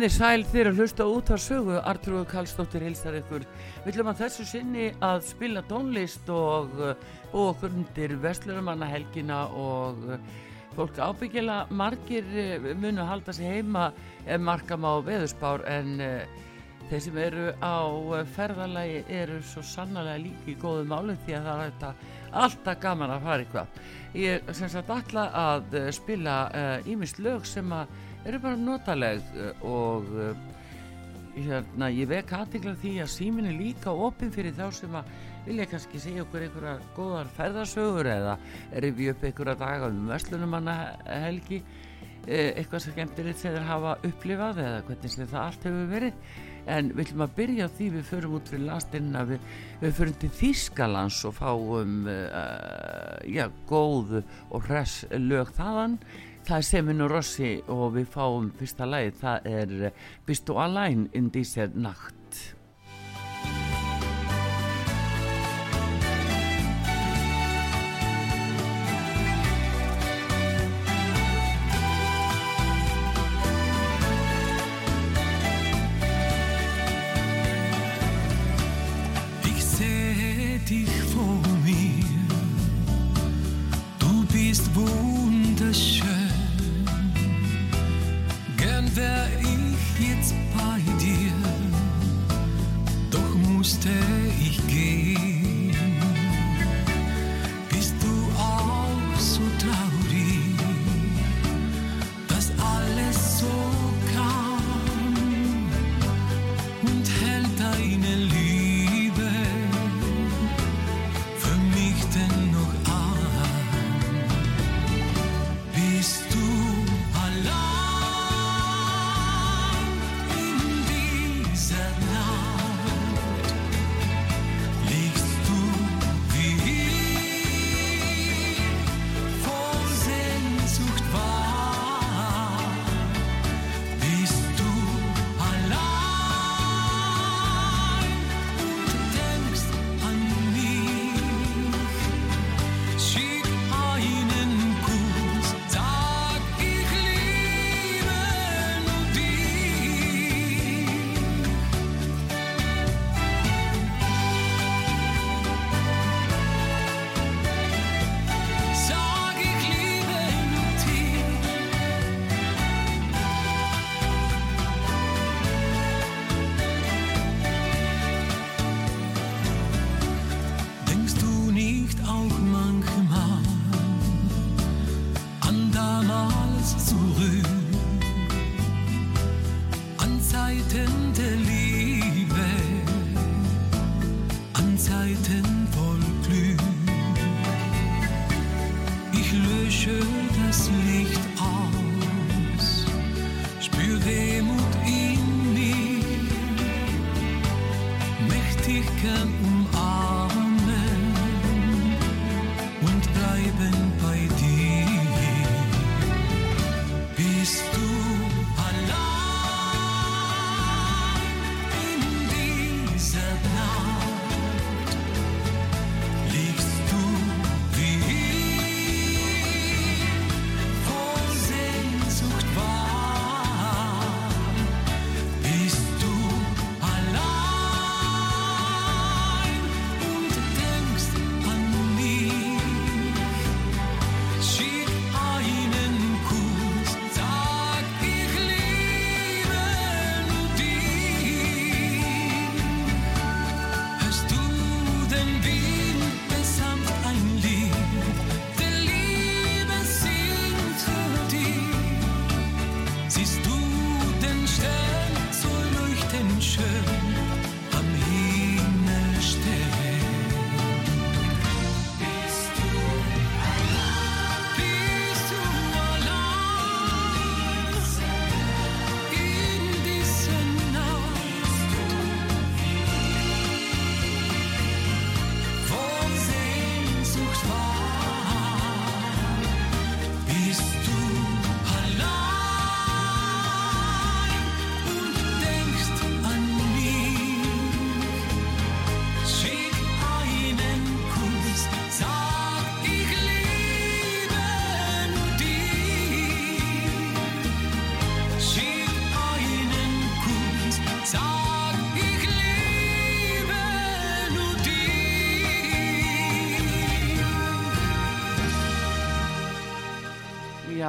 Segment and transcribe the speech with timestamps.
[0.00, 3.42] Komið þið sæl þeirra að hlusta út á sögu Artrúðu Kallstóttir hilsar ykkur.
[3.84, 6.72] Við ætlum að þessu sinni að spila tónlist og,
[7.34, 10.00] og okkur undir Vestlurumanna helgina og
[10.72, 13.90] fólk ábyggjala margir eh, munu að halda sig heima
[14.24, 15.68] ef markam á veðurspár.
[15.68, 15.92] En
[16.88, 17.76] þeir sem eru á
[18.40, 22.06] ferðalagi eru svo sannlega líki í góðu málu því að það er
[22.40, 23.82] alltaf gaman að fara eitthvað.
[24.16, 26.44] Ég sem sagt alltaf að spila
[26.88, 30.32] ímist lög sem að eru bara notaleg eh, og uh,
[31.36, 35.12] hérna, ég vek aðtegla því að símin er líka opinn fyrir þá sem að
[35.46, 38.36] vilja kannski segja okkur einhverja góðar ferðarsögur eða
[38.84, 40.76] rifja upp einhverja daga um Vestlunumanna
[41.06, 41.62] helgi
[42.26, 46.30] eh, eitthvað sem gemtir eitt þegar hafa upplifað eða hvernig sem það allt hefur verið.
[46.70, 49.46] En við ætlum að byrja því við förum út fyrir lastinna við,
[49.80, 55.96] við förum til Þýskalands og fáum uh, já, góð og hress lög þaðan
[56.50, 59.92] Það er Seminu Rossi og við fáum fyrsta læð, það er
[60.26, 62.19] Bist du allein in dieser Nacht?
[90.00, 91.32] Jetzt bei dir,
[93.10, 93.90] doch musste
[94.40, 94.69] ich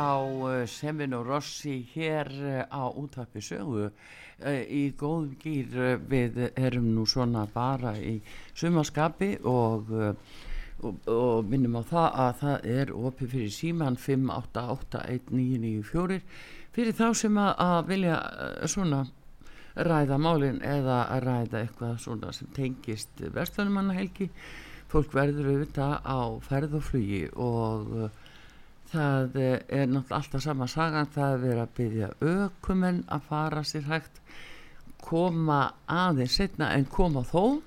[0.01, 3.92] uh, Semin og Rossi hér uh, á útvarpi sögu uh,
[4.65, 5.68] í góðum gýr
[6.09, 8.21] við erum nú svona bara í
[8.57, 10.15] sumarskapi og, og,
[11.06, 16.21] og minnum á það að það er opið fyrir síman 5881994
[16.71, 18.18] fyrir þá sem að, vilja
[18.65, 19.06] svona
[19.75, 24.27] ræða málin eða að ræða eitthvað svona sem tengist vestlunumannahelgi
[24.92, 27.94] fólk verður auðvitað á ferð og flugi og
[28.91, 33.63] það eh, er náttúrulega alltaf sama sagan það er verið að byggja ökumenn að fara
[33.67, 34.21] sér hægt
[35.01, 37.61] koma aðeins setna en koma þó.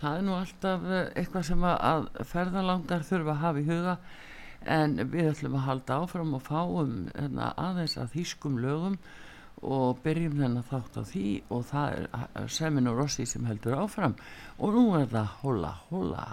[0.00, 3.96] Það er nú alltaf eh, eitthvað sem að ferðalangar þurfa að hafa í huga
[4.76, 8.98] en við ætlum að halda áfram og fáum hérna, aðeins að þýskum lögum
[9.60, 13.80] og byrjum þennan þátt á því og það er eh, Semin og Rossi sem heldur
[13.80, 14.16] áfram.
[14.60, 16.28] Og nú er það Hola Hola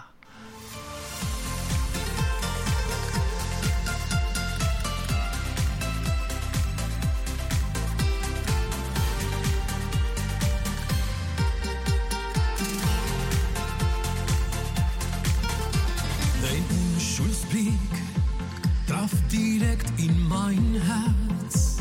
[19.60, 21.78] direkt in mein Herz.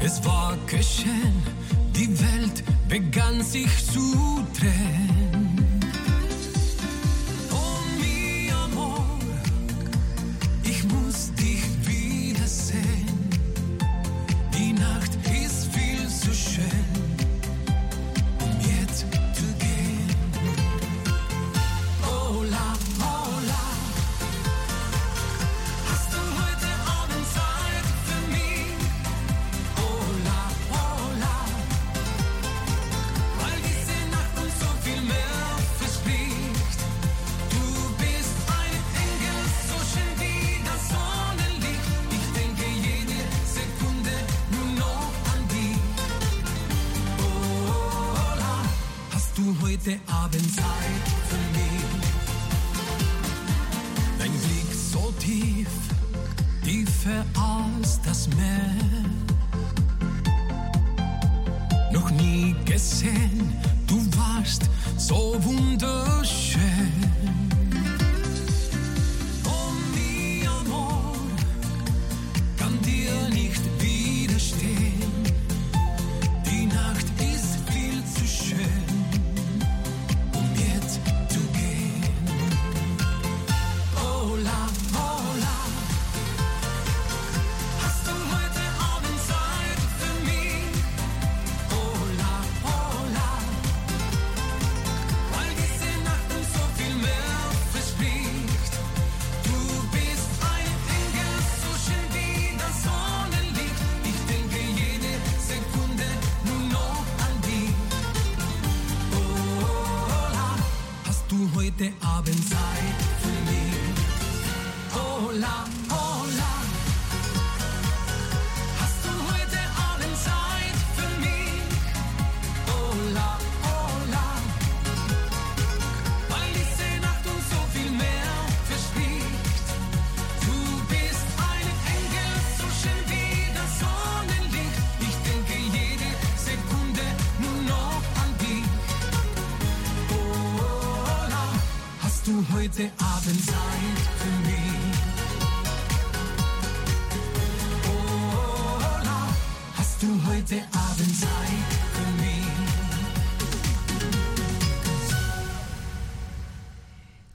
[0.00, 1.42] Es war geschehen,
[1.94, 5.07] die Welt begann sich zu drehen.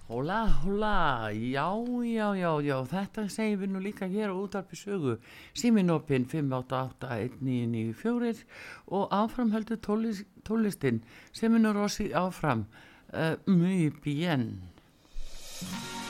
[0.07, 0.47] Hola?
[0.63, 1.73] Hola, já,
[2.05, 5.19] já, já, já, þetta segjum við nú líka hér á útarpi sögu,
[5.51, 8.47] síminopin 5881994
[8.87, 11.03] og áfram heldur tónlist, tónlistin,
[11.35, 12.71] Seminur Rossi áfram,
[13.11, 14.72] uh, muy bien.
[15.71, 16.02] Thank you.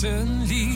[0.00, 0.67] certainly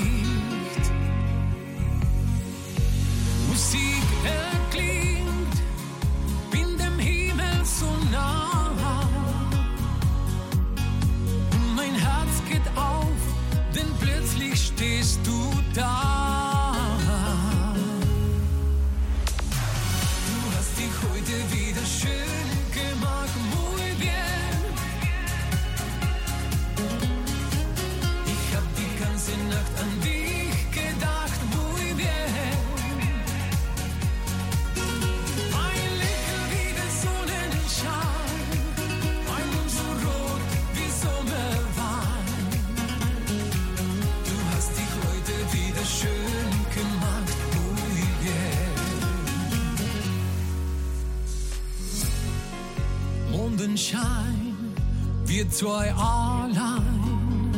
[55.52, 57.52] zwei allein.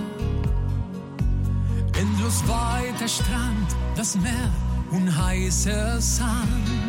[1.96, 4.50] Endlos weiter Strand, das Meer
[4.90, 6.83] und heißer Sand.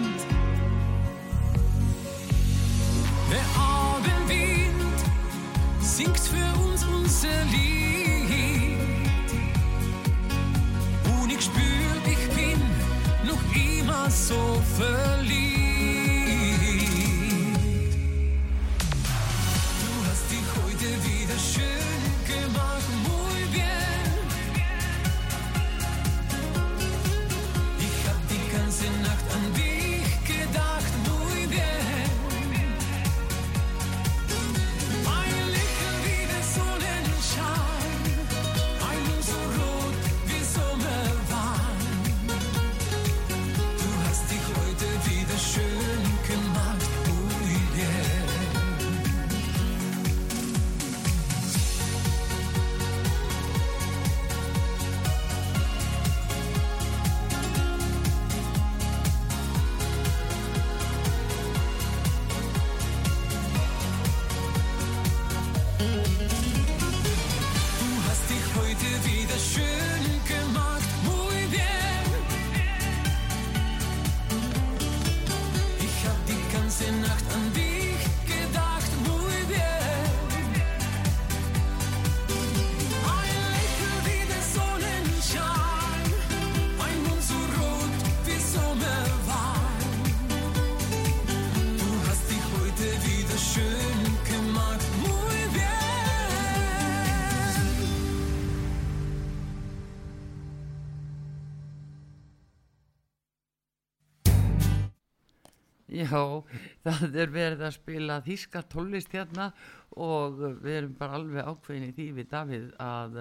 [106.16, 106.44] Já,
[106.86, 109.50] það er verið að spila þíska tólist hérna
[109.96, 113.18] og við erum bara alveg ákveðin í því við Davíð að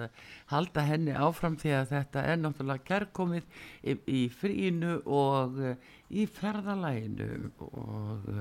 [0.51, 3.45] halda henni áfram því að þetta er náttúrulega kærkomið
[3.83, 5.59] í, í frínu og
[6.07, 8.31] í ferðalæginu og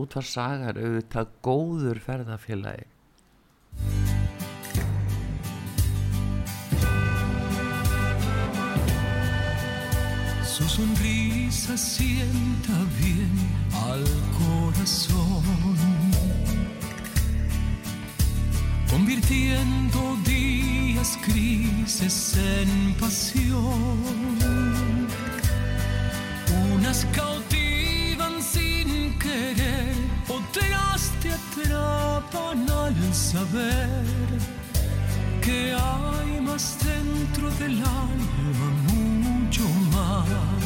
[0.00, 2.88] útvar sagar auðvitað góður ferðafélagi.
[10.44, 14.04] Su sonrisa sienta bien al
[14.38, 15.42] corazón,
[18.90, 23.98] convirtiendo días grises en pasión.
[26.74, 29.94] Unas cautivan sin querer,
[30.28, 34.14] otras te atrapan al saber
[35.40, 40.59] que hay más dentro del alma, mucho más.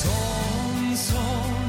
[0.00, 1.59] 손 손.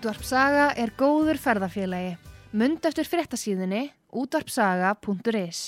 [0.00, 2.14] Útvarpsaga er góður ferðarfélagi.
[2.56, 3.82] Mund eftir fréttasíðinni
[4.16, 5.58] útvarpsaga.is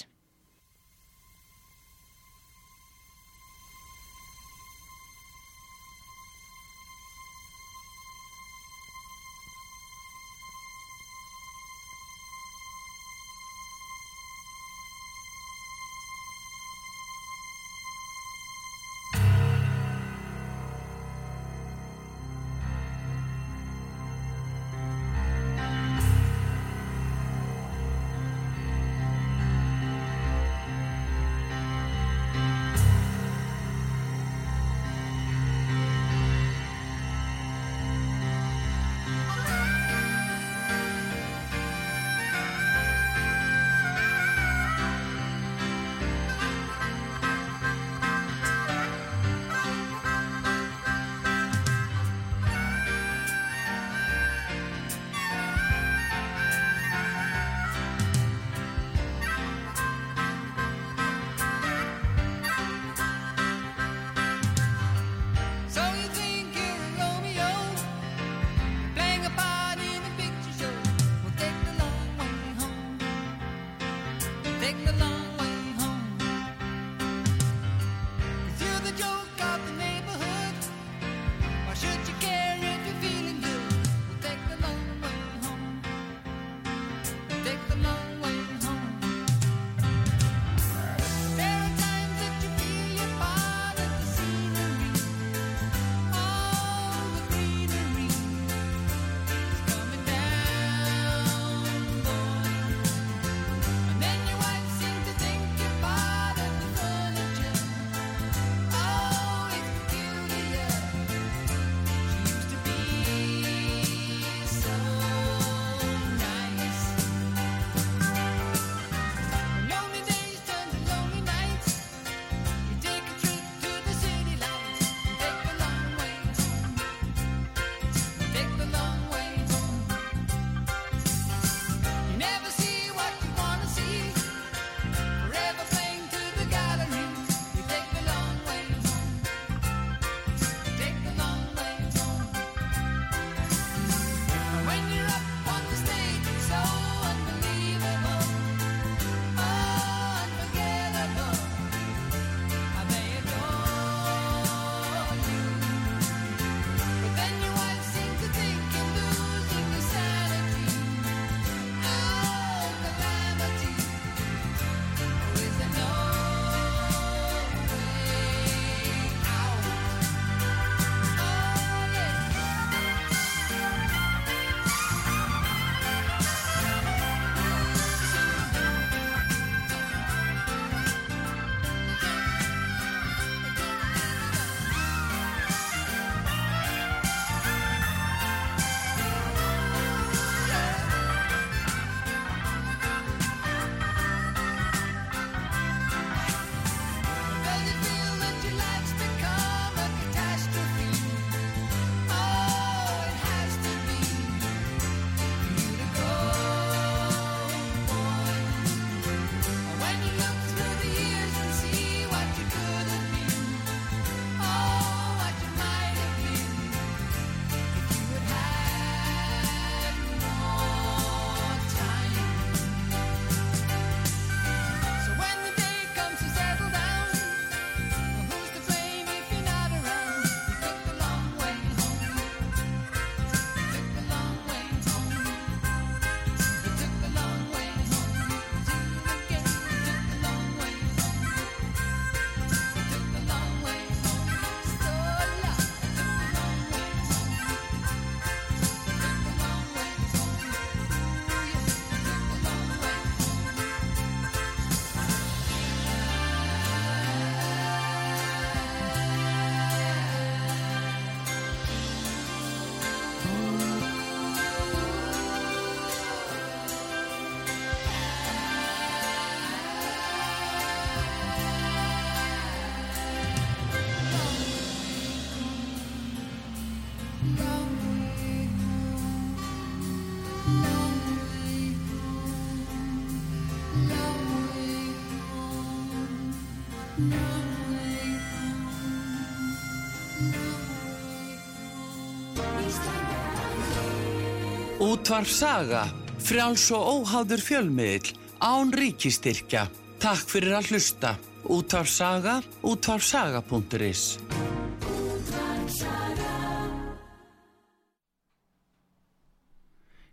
[294.92, 295.86] Útvarp Saga,
[296.20, 298.10] frjáls og óháður fjölmiðil,
[298.44, 299.62] án ríkistyrkja.
[300.02, 301.12] Takk fyrir að hlusta.
[301.48, 304.02] Útvarp Saga, útvarpsaga.is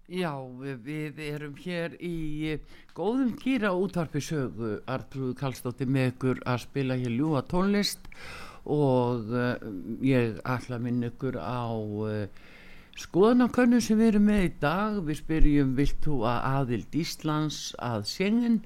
[0.08, 2.56] Já, við erum hér í
[2.96, 4.78] góðum kýra útvarpi sögu.
[4.88, 8.08] Artrúð Kallstóttir með ykkur að spila hér ljúa tónlist
[8.64, 9.60] og uh,
[10.06, 12.48] ég ætla að minna ykkur á uh,
[13.00, 15.02] skoðanakönnu sem við erum með í dag.
[15.08, 18.62] Við spyrjum, vilt þú að aðild Íslands að Schengen?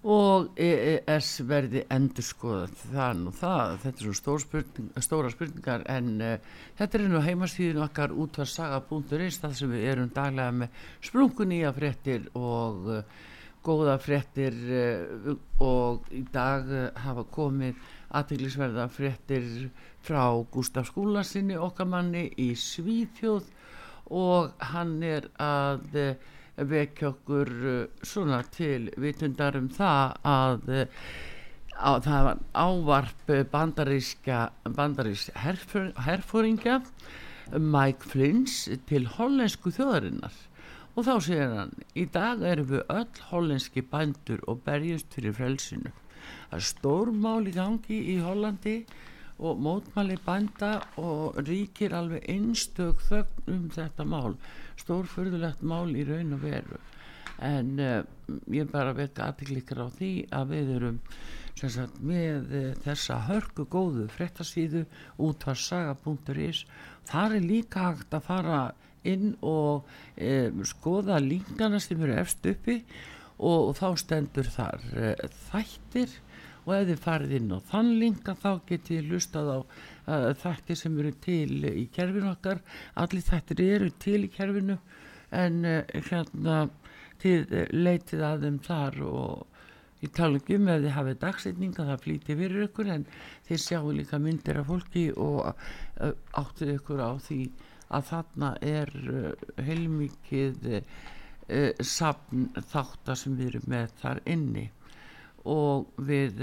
[0.00, 6.08] Og EES verði endur skoðað þann og það, þetta er stór spurning, stóra spurningar en
[6.24, 11.60] uh, þetta er nú heimastíðin okkar útvarsaga.is það sem við erum daglega með sprungun í
[11.68, 13.20] að fréttir og uh,
[13.60, 15.34] góða fréttir uh,
[15.68, 16.72] og í dag
[17.04, 17.76] hafa komið
[18.16, 19.46] aðteglisverða fréttir
[20.04, 23.48] frá Gustaf Skúlasinni okkar manni í Svíþjóð
[24.10, 26.16] og hann er að
[26.70, 27.52] vekja okkur
[28.02, 30.74] svona til vitundar um það að,
[31.78, 34.42] að það var ávarp bandaríska
[34.76, 36.80] bandarísk herfóringa
[37.50, 40.34] Mike Flins til hollensku þjóðarinnar.
[40.98, 45.94] Og þá segir hann í dag erum við öll hollenski bændur og berjast fyrir frelsinu
[46.50, 48.76] það stór mál í gangi í Hollandi
[49.40, 54.34] og mótmæli bænda og ríkir alveg einstök þögn um þetta mál.
[54.80, 56.80] Stórfurðulegt mál í raun og veru.
[57.40, 58.02] En uh,
[58.52, 60.98] ég bara vekka aðtiklikar á því að við erum
[61.56, 64.84] sagt, með uh, þessa hörku góðu frettasíðu
[65.16, 66.66] útvarsaga.is
[67.08, 68.60] þar er líka hægt að fara
[69.08, 69.88] inn og
[70.20, 72.82] um, skoða linkana sem eru efst uppi
[73.40, 75.14] og, þá stendur þar uh,
[75.50, 76.18] þættir.
[76.66, 80.98] Og ef þið farið inn á þann linka þá getið lustað á uh, þættir sem
[81.00, 82.60] eru til í kerfinu okkar.
[83.00, 84.76] Allir þættir eru til í kerfinu
[85.32, 86.66] en uh, hérna
[87.20, 92.04] þið leitið að þeim þar og ég tala ekki um ef þið hafið dagsetninga það
[92.04, 93.08] flýti fyrir ykkur en
[93.48, 97.40] þið sjáu líka myndir af fólki og uh, áttið ykkur á því
[97.90, 98.92] að þarna er
[99.66, 100.68] heilmikið
[101.82, 104.66] safn þáttar sem við erum með þar inni.
[105.50, 106.42] Og við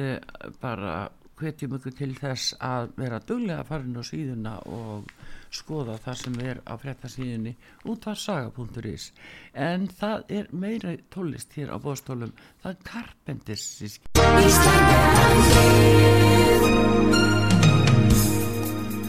[0.62, 5.12] bara hvetjum ykkur til þess að vera duglega að fara inn á síðuna og
[5.54, 7.54] skoða það sem er á frettasíðunni
[7.88, 9.12] útvarsaga.is
[9.54, 13.68] en það er meira tólist hér á bóstólum það er Carpenters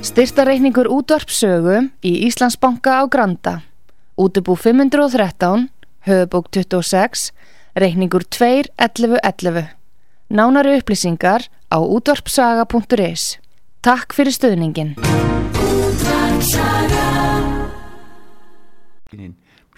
[0.09, 3.55] Styrtareikningur útvarpsögu í Íslandsbanka á Granda.
[4.19, 5.69] Útubú 513
[6.01, 7.33] Höfubók 26
[7.73, 9.69] Reikningur 2.11.11
[10.29, 13.39] Nánari upplýsingar á útvarpsaga.is
[13.81, 14.95] Takk fyrir stöðningin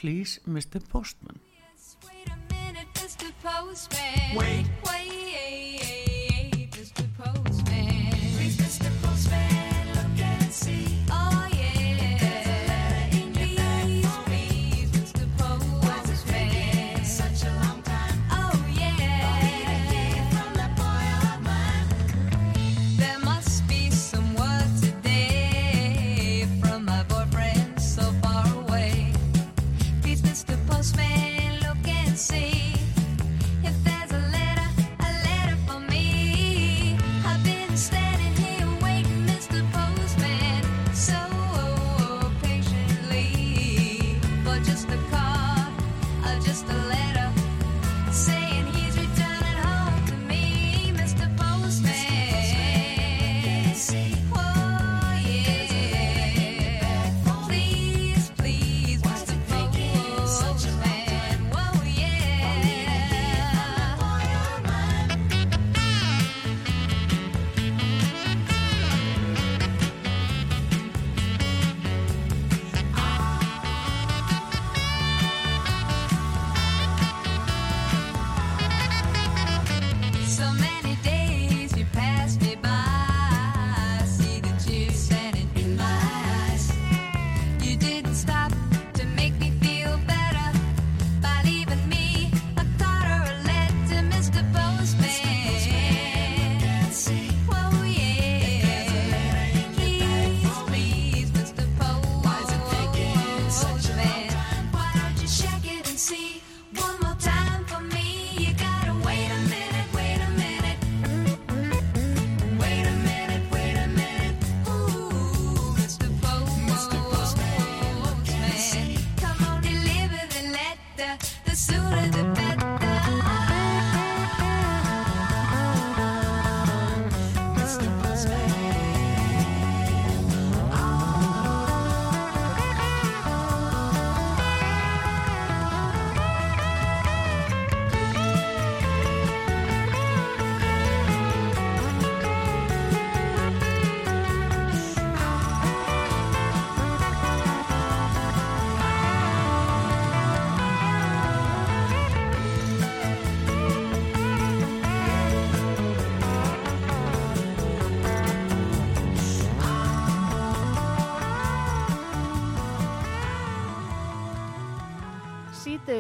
[0.01, 0.81] Please Mr.
[0.89, 1.41] Postman
[2.07, 3.29] Wait a minute, Mr.
[3.43, 4.37] Postman.
[4.37, 4.67] Wait.
[4.85, 5.00] Wait,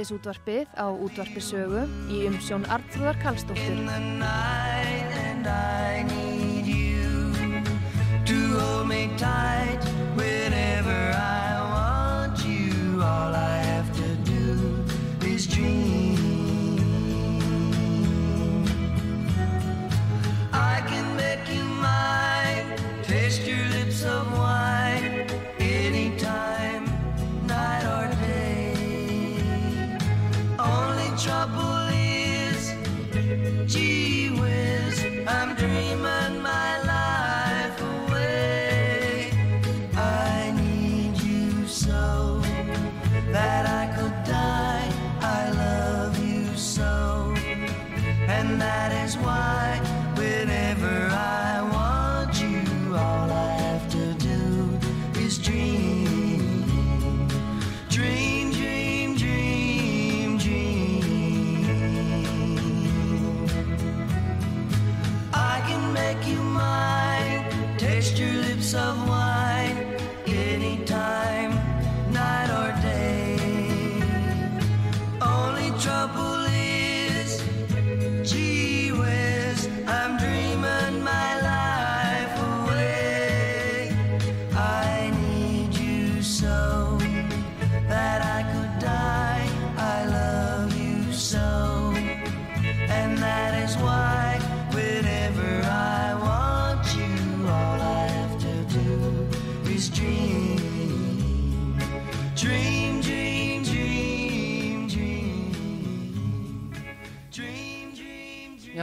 [0.00, 3.84] Hádegisútvarpið á útvarpisögu í umsjón Artrúðar Kallstóttur.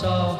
[0.00, 0.37] saw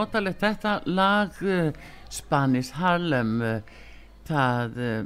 [0.00, 1.72] notalegt þetta lag eh,
[2.10, 3.72] Spanis Harlem eh,
[4.28, 5.00] það eh,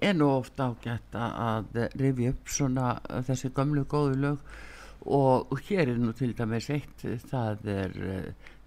[0.00, 2.94] er nú ofta ágætt að rifja upp svona
[3.26, 4.56] þessi gamlu góðu lög.
[5.06, 7.98] Og hér er nú til dæmis eitt það er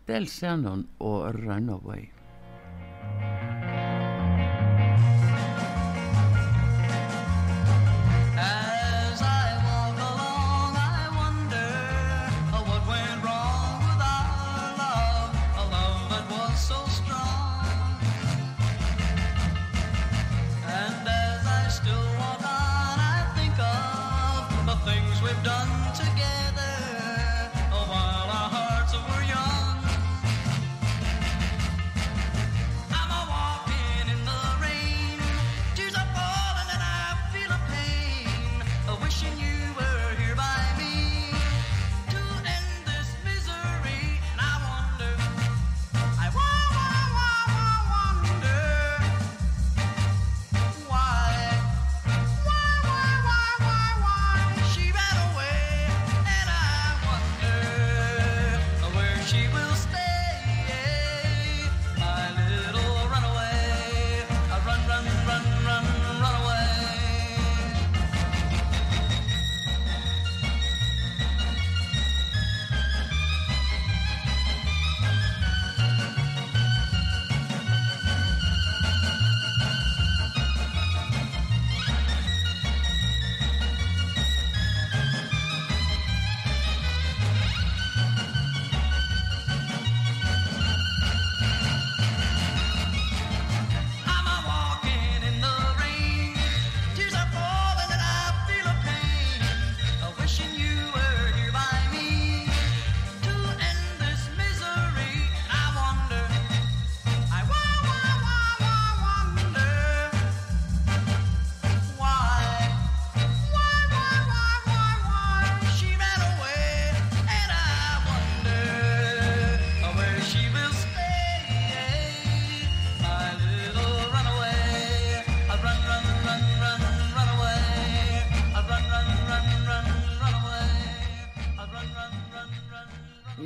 [0.07, 2.05] Del Shannon og Runaway.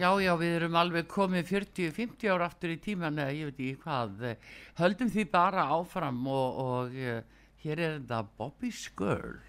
[0.04, 3.82] já, já, við erum alveg komið 40-50 ára aftur í tíman eða ég veit ekki
[3.86, 4.26] hvað.
[4.82, 7.24] Höldum því bara áfram og, og eh,
[7.64, 9.40] hér er þetta Bobby's Girl.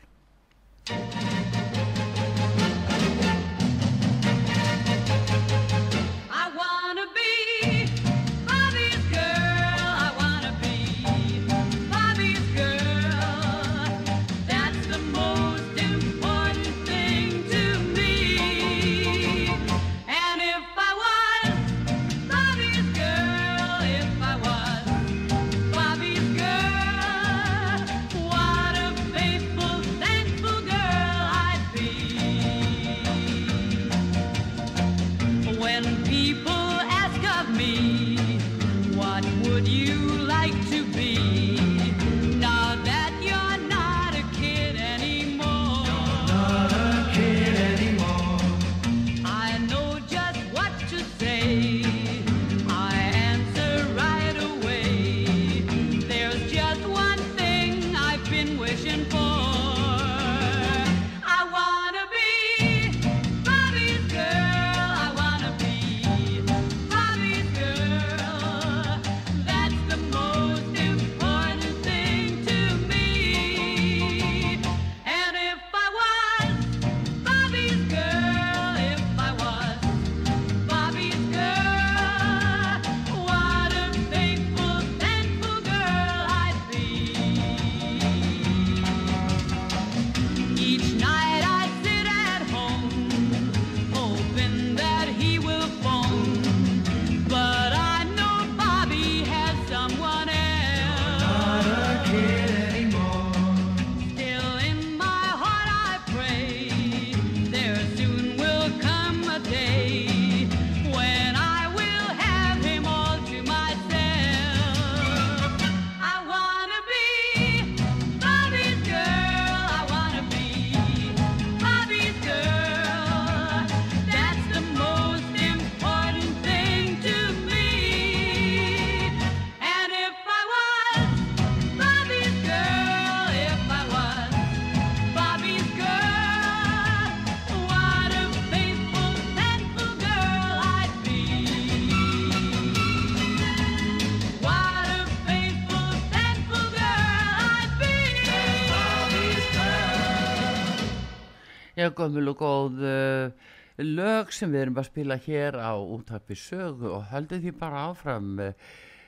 [152.04, 157.06] gömul og góð uh, lög sem við erum að spila hér á útappi sögu og
[157.10, 158.34] höldum því bara áfram.
[158.40, 158.52] Eh,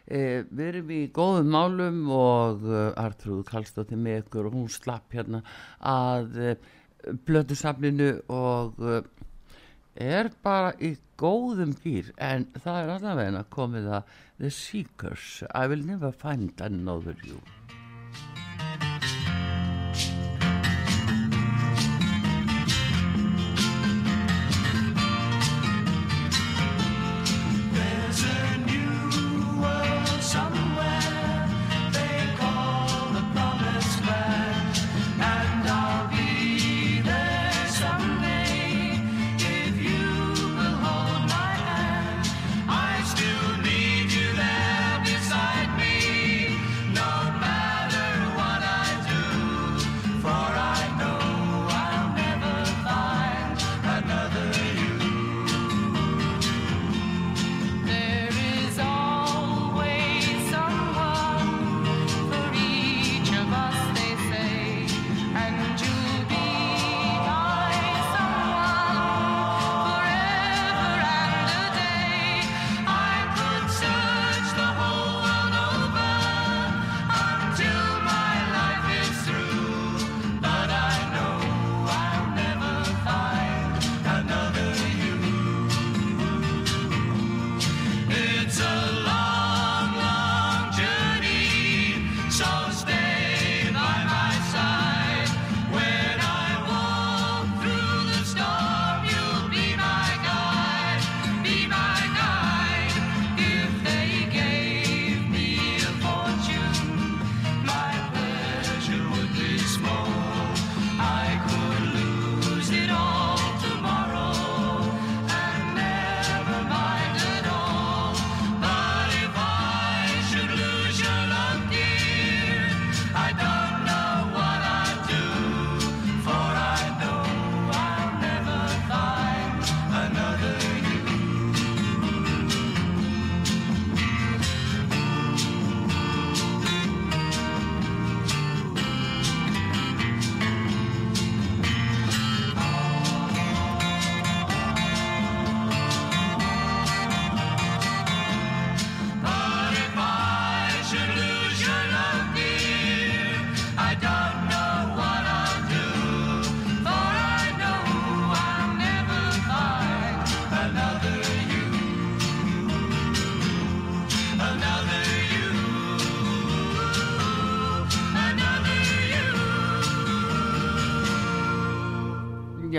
[0.06, 4.70] eh við erum í góðum málum og eh, uh, Artrúð Kallstóttir með ykkur og hún
[4.70, 5.42] slapp hérna
[5.80, 6.54] að uh,
[7.26, 8.80] blödu samlinu og
[9.94, 15.86] er bara í góðum gýr en það er allavega komið að The Seekers I will
[15.86, 17.38] never find another you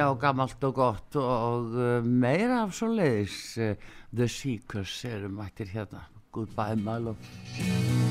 [0.09, 5.73] og gammalt og gott og eh, meira af svo leiðis eh, The Seekers erum mættir
[5.73, 6.07] hérna.
[6.31, 8.06] Goodbye my love.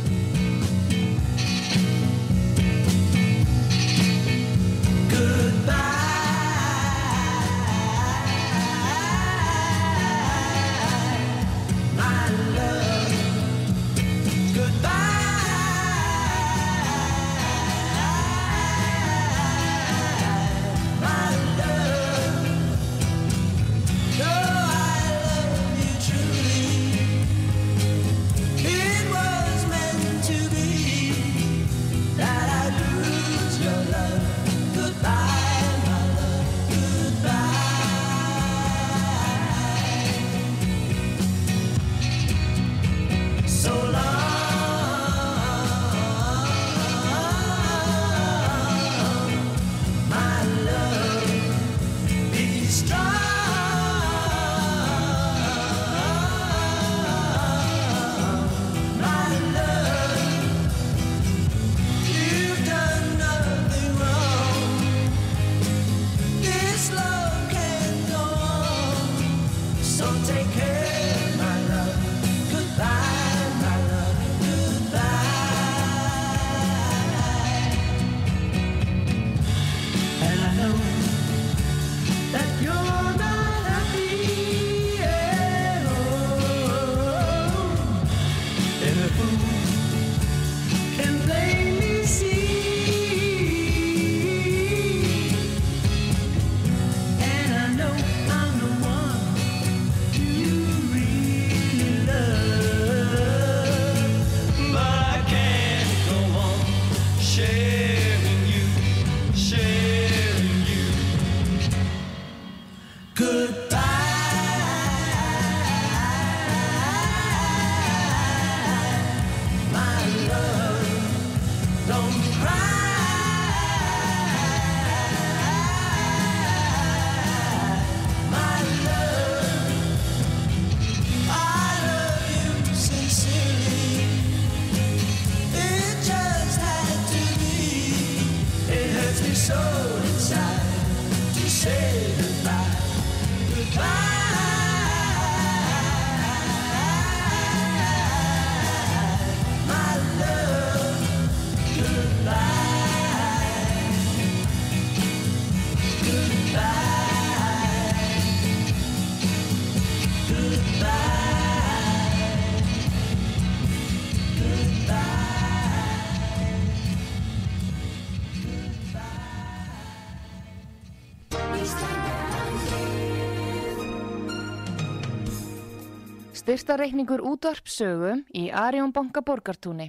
[176.46, 179.88] Styrtareikningur útvarpsögu í Arjón banka borgartúni.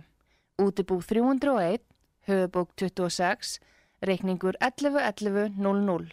[0.58, 1.84] Útibú 301,
[2.26, 3.60] höfubók 26,
[4.02, 6.10] reikningur 111100.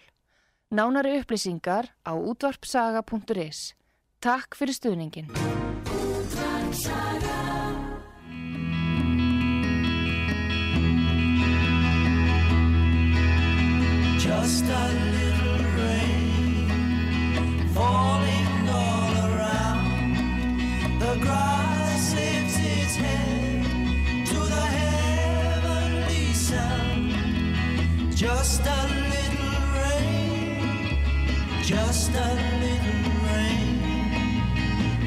[0.68, 3.72] Nánari upplýsingar á útvarpsaga.is.
[4.20, 5.32] Takk fyrir stuðningin.
[14.20, 16.68] Just a little rain
[17.72, 18.23] falling
[31.66, 33.80] just a little rain.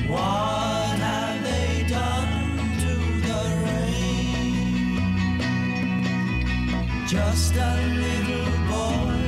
[0.09, 2.93] What have they done to
[3.27, 4.97] the rain?
[7.07, 9.21] Just a little boy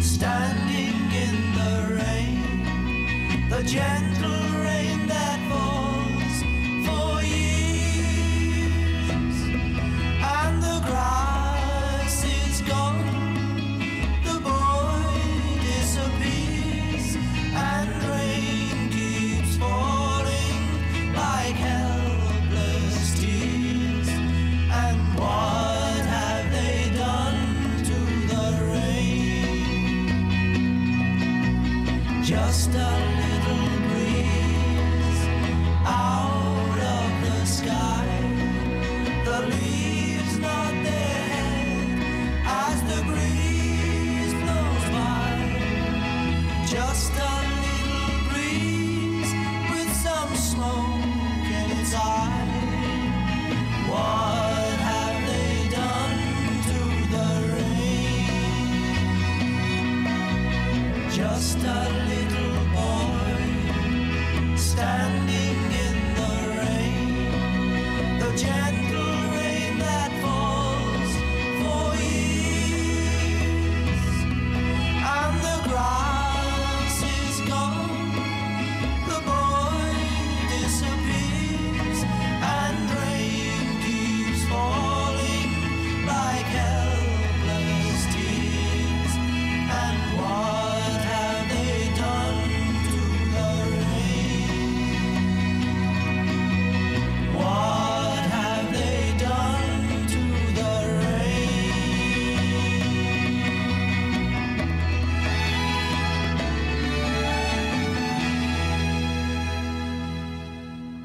[0.00, 4.23] standing in the rain, the gentle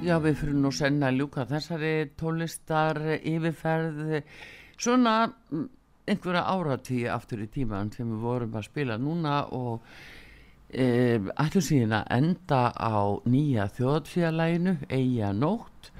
[0.10, 4.24] Já, við fyrir nú senna að ljúka þessari tónlistar yfirferð
[4.74, 5.68] svona mm,
[6.10, 9.86] einhverja áratíu aftur í tíman sem við vorum að spila núna og
[10.74, 15.91] e, ætlum síðan að enda á nýja þjóðfélaginu, Eyja Nótt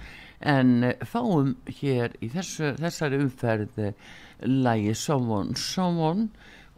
[0.41, 3.78] en eh, fáum hér í þessu, þessari umferð
[4.41, 6.32] lægi Someone Someone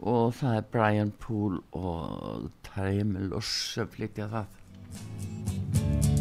[0.04, 6.11] og það er Brian Poole og Tremulous sem flytja það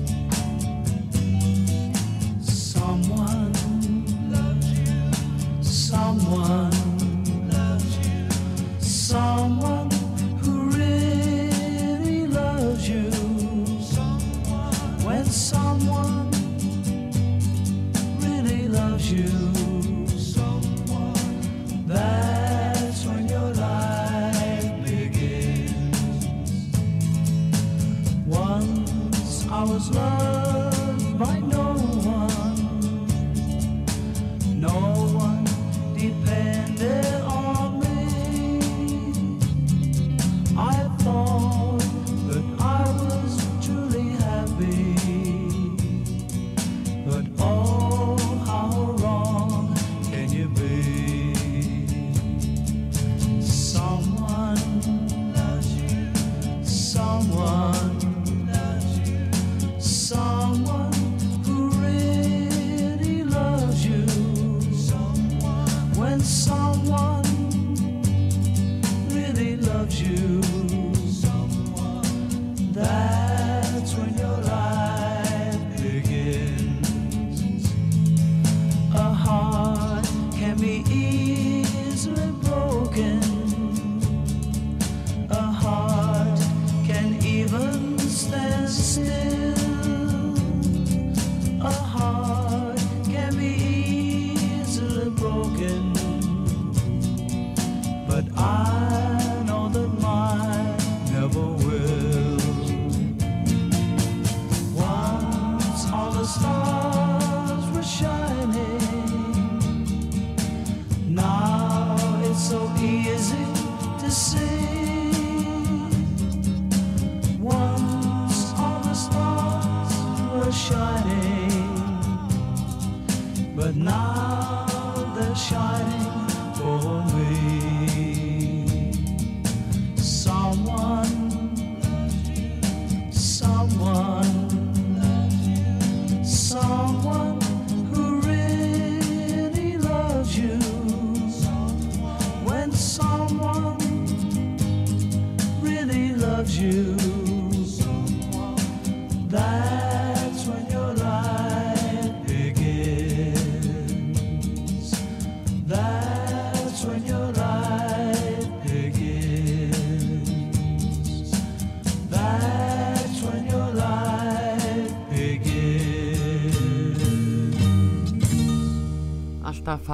[2.82, 3.53] Someone
[4.32, 5.63] loves you.
[5.63, 6.70] Someone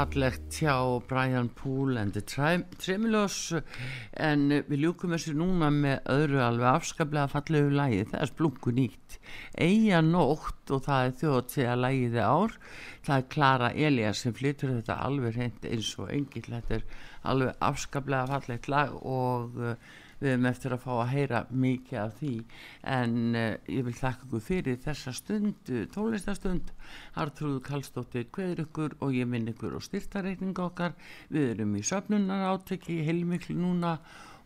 [0.08, 3.54] fallegt hjá Brian Poole and the Trem- Tremulous
[4.14, 9.18] en við ljúkum þessu núna með öðru alveg afskaplega fallegu lægi það er splungu nýtt.
[9.60, 12.56] Eyja nótt og það er þjóðtíða lægiði ár.
[13.04, 16.48] Það er Klara Elias sem flytur þetta alveg hreint eins og engill.
[16.56, 16.88] Þetta er
[17.28, 19.60] alveg afskaplega fallegt lag og
[20.22, 22.34] við erum eftir að fá að heyra mikið af því.
[22.98, 26.72] En uh, ég vil þakka ykkur fyrir þessa stund, tólestastund
[27.18, 30.98] Artrúðu Kallstóttir kveður ykkur og ég minn ykkur og styrtareikninga okkar.
[31.34, 33.98] Við erum í söfnunar áteki heilmiklu núna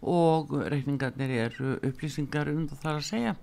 [0.02, 3.36] og reikningarnir eru upplýsingar um það að segja.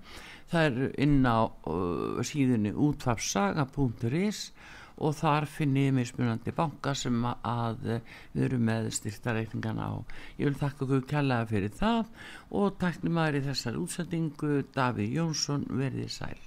[0.49, 4.49] Það eru inn á uh, síðunni útvarpsaga.is
[4.99, 9.95] og þar finnið mismunandi banka sem að við erum með styrtareikningana á.
[10.39, 12.03] Ég vil þakka ykkur kærlega fyrir það
[12.63, 16.39] og taknum maður í þessar útsendingu Davíð Jónsson verðið sæl.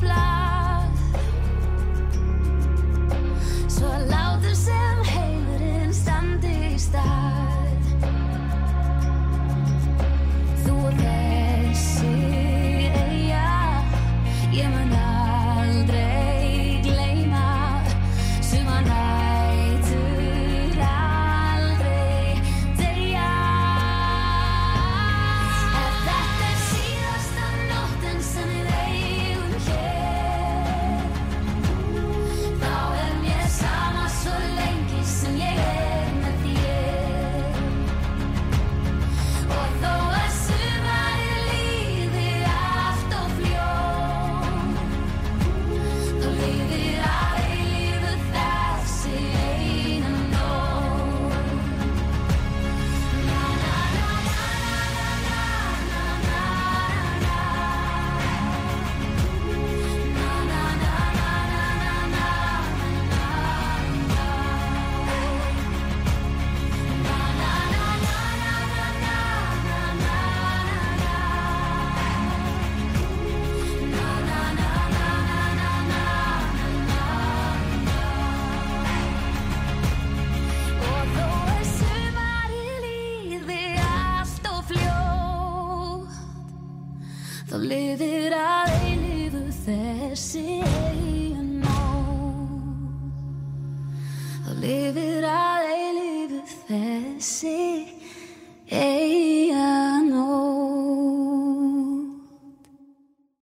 [0.00, 0.39] fly.